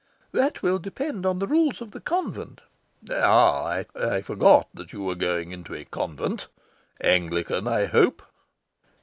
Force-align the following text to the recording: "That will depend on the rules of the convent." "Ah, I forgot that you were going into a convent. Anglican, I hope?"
"That 0.31 0.63
will 0.63 0.79
depend 0.79 1.27
on 1.27 1.37
the 1.37 1.45
rules 1.45 1.79
of 1.79 1.91
the 1.91 1.99
convent." 2.01 2.61
"Ah, 3.11 3.83
I 3.95 4.21
forgot 4.23 4.67
that 4.73 4.93
you 4.93 5.03
were 5.03 5.13
going 5.13 5.51
into 5.51 5.75
a 5.75 5.85
convent. 5.85 6.47
Anglican, 6.99 7.67
I 7.67 7.85
hope?" 7.85 8.23